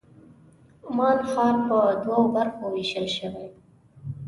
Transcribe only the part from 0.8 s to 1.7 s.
عمان ښار